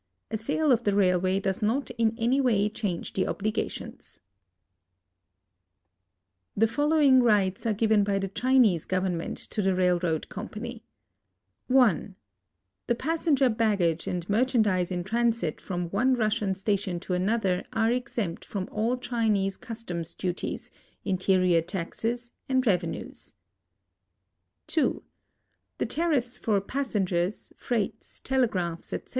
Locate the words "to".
9.37-9.61, 17.01-17.13